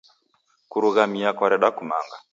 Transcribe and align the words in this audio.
Kurumaghia 0.71 1.35
kwareda 1.37 1.67
kumanga. 1.77 2.15